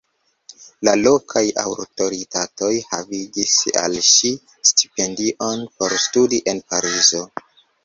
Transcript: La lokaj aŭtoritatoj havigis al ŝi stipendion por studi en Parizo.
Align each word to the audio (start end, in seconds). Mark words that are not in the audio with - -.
La 0.87 0.93
lokaj 1.01 1.43
aŭtoritatoj 1.63 2.71
havigis 2.95 3.53
al 3.83 3.99
ŝi 4.09 4.33
stipendion 4.73 5.63
por 5.79 5.99
studi 6.09 6.43
en 6.55 6.67
Parizo. 6.75 7.25